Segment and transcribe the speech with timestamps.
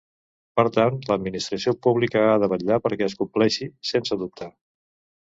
[0.59, 4.49] Per tant, l’administració pública ha de vetllar perquè es compleixi, sense dubte.